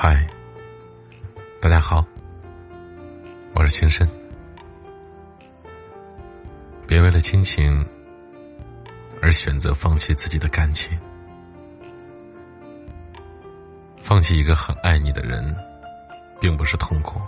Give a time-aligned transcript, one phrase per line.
[0.00, 0.24] 嗨，
[1.60, 2.06] 大家好，
[3.52, 4.08] 我是情深。
[6.86, 7.84] 别为了亲情
[9.20, 10.96] 而选择放弃自己的感情，
[13.96, 15.52] 放弃一个很爱你的人，
[16.40, 17.20] 并不是痛苦，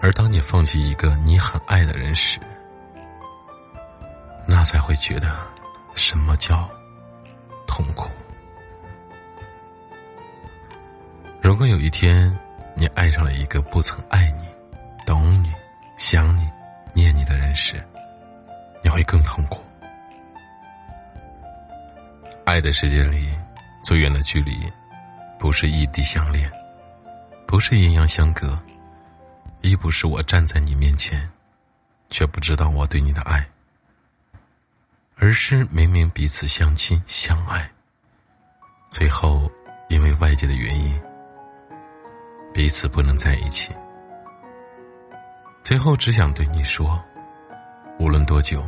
[0.00, 2.40] 而当你放弃一个你很爱的人时，
[4.48, 5.36] 那才会觉得
[5.94, 6.66] 什么叫
[7.66, 8.08] 痛苦。
[11.50, 12.32] 如果有一天
[12.76, 14.44] 你爱上了一个不曾爱你、
[15.04, 15.52] 懂你、
[15.96, 16.48] 想你、
[16.94, 17.84] 念你的人时，
[18.84, 19.60] 你会更痛苦。
[22.44, 23.28] 爱的世界里，
[23.82, 24.52] 最远的距离，
[25.40, 26.48] 不是异地相恋，
[27.48, 28.56] 不是阴阳相隔，
[29.60, 31.28] 亦不是我站在你面前，
[32.10, 33.44] 却不知道我对你的爱，
[35.16, 37.68] 而是明明彼此相亲相爱，
[38.88, 39.50] 最后
[39.88, 41.09] 因为外界的原因。
[42.52, 43.72] 彼此不能在一起，
[45.62, 47.00] 最后只想对你说：
[47.98, 48.64] 无论多久，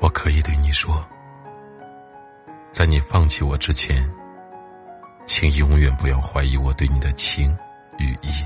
[0.00, 1.02] 我可以对你说，
[2.70, 4.08] 在你放弃我之前，
[5.24, 7.56] 请永远不要怀疑我对你的情
[7.98, 8.44] 与义。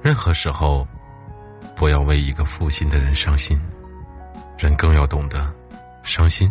[0.00, 0.88] 任何时候，
[1.76, 3.60] 不要为一个负心的人伤心，
[4.56, 5.52] 人更要懂得，
[6.02, 6.50] 伤心，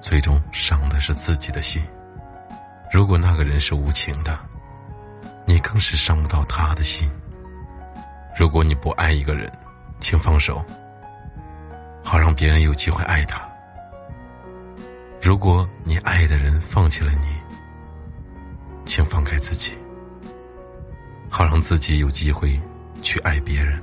[0.00, 1.82] 最终伤的是自己的心。
[2.90, 4.38] 如果那个人是无情的，
[5.46, 7.08] 你更是伤不到他的心。
[8.38, 9.50] 如果你不爱一个人，
[10.00, 10.64] 请放手，
[12.02, 13.46] 好让别人有机会爱他。
[15.20, 17.26] 如果你爱的人放弃了你，
[18.86, 19.76] 请放开自己，
[21.28, 22.58] 好让自己有机会
[23.02, 23.82] 去爱别人。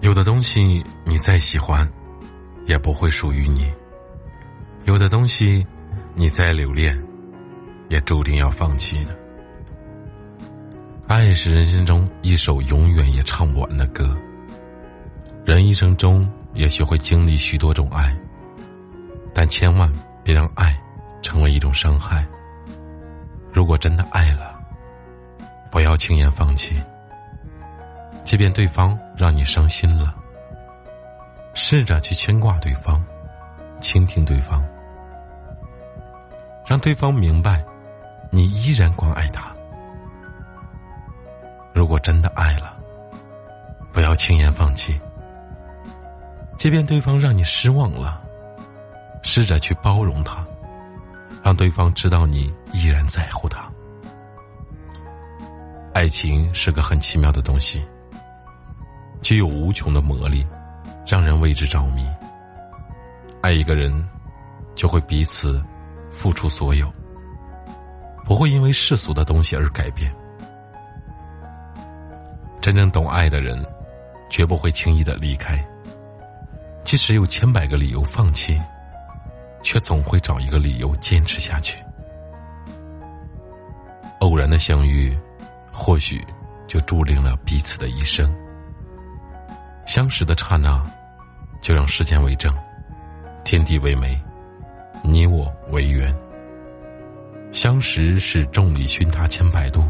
[0.00, 1.88] 有的东西你再喜欢，
[2.66, 3.72] 也不会属于你。
[4.84, 5.64] 有的东西，
[6.14, 7.00] 你再留恋，
[7.88, 9.16] 也注定要放弃的。
[11.06, 14.16] 爱是人生中一首永远也唱不完的歌。
[15.44, 18.16] 人一生中也许会经历许多种爱，
[19.32, 19.92] 但千万
[20.24, 20.76] 别让爱
[21.22, 22.26] 成为一种伤害。
[23.52, 24.58] 如果真的爱了，
[25.70, 26.82] 不要轻言放弃。
[28.24, 30.14] 即便对方让你伤心了，
[31.54, 33.04] 试着去牵挂对方，
[33.80, 34.64] 倾听对方。
[36.66, 37.64] 让对方明白，
[38.30, 39.52] 你依然关爱他。
[41.74, 42.76] 如果真的爱了，
[43.92, 45.00] 不要轻言放弃。
[46.56, 48.22] 即便对方让你失望了，
[49.22, 50.46] 试着去包容他，
[51.42, 53.68] 让对方知道你依然在乎他。
[55.92, 57.84] 爱情是个很奇妙的东西，
[59.20, 60.46] 具有无穷的魔力，
[61.06, 62.06] 让人为之着迷。
[63.40, 64.08] 爱一个人，
[64.74, 65.62] 就会彼此。
[66.12, 66.92] 付出所有，
[68.24, 70.14] 不会因为世俗的东西而改变。
[72.60, 73.60] 真正懂爱的人，
[74.30, 75.58] 绝不会轻易的离开。
[76.84, 78.60] 即使有千百个理由放弃，
[79.62, 81.78] 却总会找一个理由坚持下去。
[84.20, 85.18] 偶然的相遇，
[85.72, 86.24] 或许
[86.68, 88.32] 就注定了彼此的一生。
[89.86, 90.84] 相识的刹那，
[91.60, 92.54] 就让时间为证，
[93.44, 94.16] 天地为媒。
[95.02, 96.14] 你我为缘，
[97.50, 99.84] 相识是众里寻他千百度，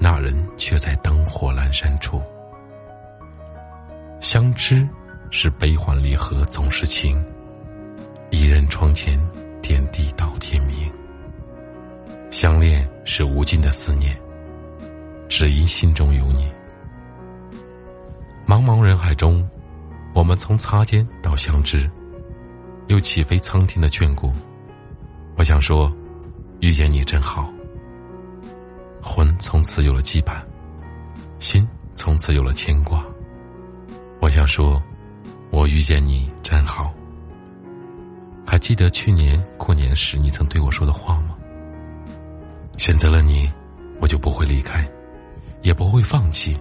[0.00, 2.20] 那人却在灯火阑珊处。
[4.20, 4.86] 相知
[5.30, 7.24] 是悲欢离合总是情，
[8.30, 9.18] 一人窗前
[9.62, 10.90] 点滴到天明。
[12.30, 14.18] 相恋是无尽的思念，
[15.28, 16.50] 只因心中有你。
[18.44, 19.48] 茫茫人海中，
[20.14, 21.88] 我们从擦肩到相知。
[22.92, 24.30] 又岂非苍天的眷顾？
[25.36, 25.90] 我想说，
[26.60, 27.50] 遇见你真好。
[29.02, 30.44] 魂从此有了羁绊，
[31.38, 33.02] 心从此有了牵挂。
[34.20, 34.80] 我想说，
[35.50, 36.92] 我遇见你真好。
[38.46, 41.34] 还记得去年过年时你曾对我说的话吗？
[42.76, 43.50] 选择了你，
[44.00, 44.86] 我就不会离开，
[45.62, 46.60] 也不会放弃，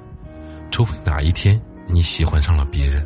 [0.71, 3.05] 除非哪一天你喜欢上了别人。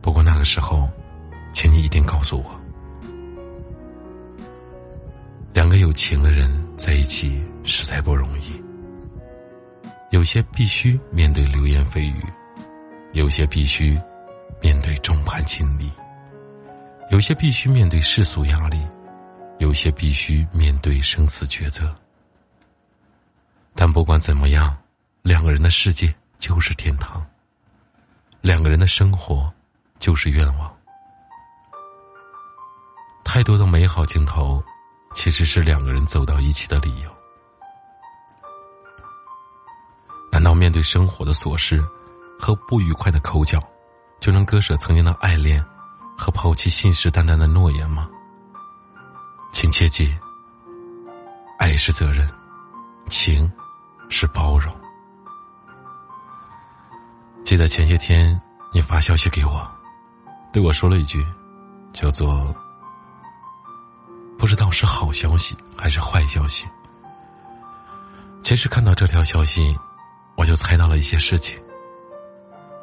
[0.00, 0.88] 不过那个时候。
[1.52, 2.60] 请你一定告诉我，
[5.52, 8.62] 两个有情的人在一起实在不容易。
[10.10, 12.24] 有些必须面对流言蜚语，
[13.12, 13.96] 有些必须
[14.60, 15.88] 面对众叛亲离，
[17.10, 18.80] 有些必须面对世俗压力，
[19.58, 21.94] 有些必须面对生死抉择。
[23.74, 24.76] 但不管怎么样，
[25.22, 27.24] 两个人的世界就是天堂，
[28.40, 29.52] 两个人的生活
[29.98, 30.79] 就是愿望。
[33.32, 34.60] 太多的美好镜头，
[35.14, 37.10] 其实是两个人走到一起的理由。
[40.32, 41.80] 难道面对生活的琐事
[42.40, 43.62] 和不愉快的口角，
[44.18, 45.64] 就能割舍曾经的爱恋
[46.18, 48.10] 和抛弃信誓旦旦的诺言吗？
[49.52, 50.12] 请切记，
[51.56, 52.28] 爱是责任，
[53.08, 53.48] 情
[54.08, 54.74] 是包容。
[57.44, 58.36] 记得前些天
[58.72, 59.70] 你发消息给我，
[60.52, 61.24] 对我说了一句，
[61.92, 62.52] 叫做
[64.40, 66.66] “不知道是好消息还是坏消息”。
[68.42, 69.76] 其实看到这条消息。
[70.36, 71.60] 我就猜到了一些事情。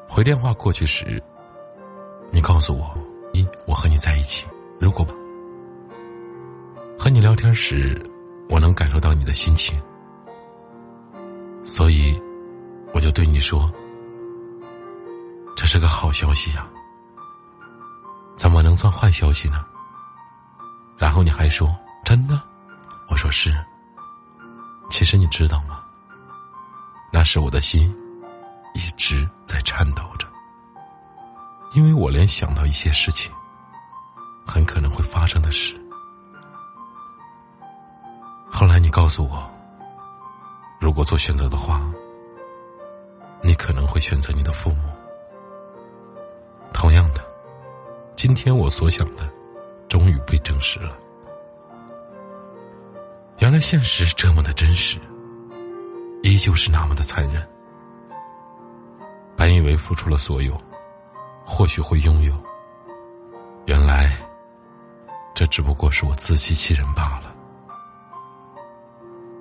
[0.08, 1.20] 回电话过去时，
[2.30, 2.96] 你告诉我：
[3.34, 4.46] 一，我和你在一起。
[4.80, 5.04] 如果，
[7.00, 8.00] 和你聊天时，
[8.48, 9.82] 我能感受到你的心情，
[11.64, 12.22] 所以
[12.94, 13.72] 我就对你说
[15.58, 16.70] ：“这是个好消息呀，
[18.36, 19.66] 怎么能算坏消息呢？”
[20.98, 22.42] 然后你还说：“真的？”
[23.08, 23.54] 我说：“是。”
[24.90, 25.84] 其实你知道吗？
[27.12, 27.96] 那时我的心
[28.74, 30.28] 一直在颤抖着，
[31.74, 33.32] 因为我连想到一些事情
[34.46, 35.80] 很可能会发生的事。
[38.50, 39.50] 后来你告诉我，
[40.80, 41.82] 如果做选择的话，
[43.42, 44.90] 你可能会选择你的父母。
[46.74, 47.24] 同样的，
[48.16, 49.32] 今天我所想的
[49.88, 50.98] 终于被证实了，
[53.40, 55.00] 原来现实这么的真实。
[56.24, 57.48] 依旧是那么的残忍。
[59.36, 60.60] 本以为付出了所有，
[61.46, 62.34] 或许会拥有，
[63.66, 64.12] 原来
[65.34, 67.34] 这只不过是我自欺欺人罢了。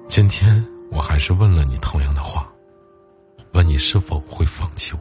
[0.06, 2.48] 今天我还是问了你同样的话，
[3.52, 5.00] 问你是否会放弃我。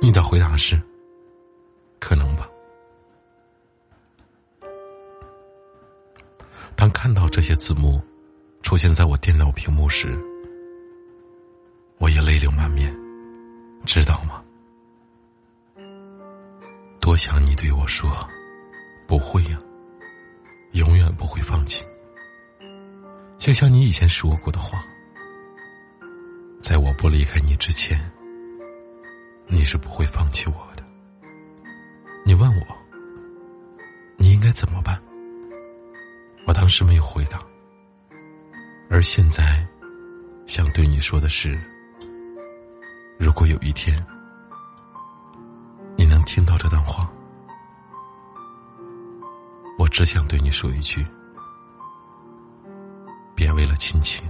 [0.00, 0.80] 你的回答是：
[6.76, 8.00] 当看到这些字幕
[8.62, 10.18] 出现在我电脑屏幕时，
[11.98, 12.94] 我也泪流满面，
[13.84, 14.42] 知道吗？
[17.00, 18.10] 多想你对我说
[19.08, 19.58] ：“不会呀，
[20.72, 21.84] 永远不会放弃。”
[23.38, 24.84] 就像你以前说过的话，
[26.60, 27.98] 在我不离开你之前，
[29.46, 30.84] 你是不会放弃我的。
[32.26, 32.66] 你问我，
[34.18, 34.97] 你应该怎么办？
[36.68, 37.40] 是没有回答，
[38.90, 39.66] 而现在
[40.46, 41.58] 想对你说的是。
[43.18, 44.04] 如果有一天，
[45.96, 47.10] 你能听到这段话，
[49.76, 51.04] 我只想对你说一句：
[53.34, 54.24] 别为了亲情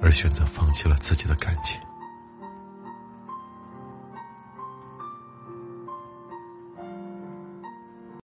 [0.00, 1.80] 而选择放弃了自己的感情。